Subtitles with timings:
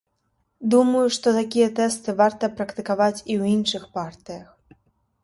[0.73, 4.49] Думаю, што такія тэсты варта практыкаваць і ў іншых партыях.